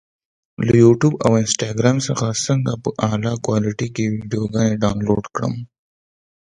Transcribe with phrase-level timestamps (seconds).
[0.65, 5.53] له یوټیوب او انسټاګرام څخه څنګه په اعلی کوالټي کې ویډیوګانې ډاونلوډ کړم؟